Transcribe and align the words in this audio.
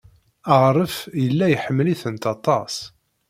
Aɣref 0.55 0.95
yella 1.23 1.45
iḥemmel-itent 1.49 2.25
aṭas. 2.33 2.75